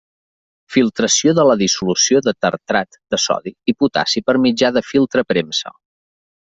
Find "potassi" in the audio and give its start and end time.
3.85-4.27